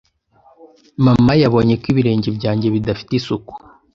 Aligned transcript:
Mama 1.05 1.33
yabonye 1.41 1.73
ko 1.81 1.85
ibirenge 1.91 2.27
byanjye 2.37 2.65
bidafite 2.75 3.11
isuku. 3.19 3.53